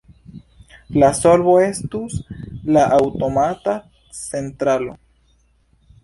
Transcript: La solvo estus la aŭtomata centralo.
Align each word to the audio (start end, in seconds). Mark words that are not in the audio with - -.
La 1.01 1.09
solvo 1.17 1.51
estus 1.65 2.15
la 2.77 2.85
aŭtomata 2.97 3.75
centralo. 4.21 4.97